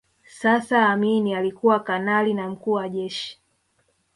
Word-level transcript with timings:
Sasa 0.39 0.87
Amin 0.89 1.35
alikuwa 1.35 1.79
kanali 1.79 2.33
na 2.33 2.49
Mkuu 2.49 2.71
wa 2.71 2.89
Jeshi 2.89 3.39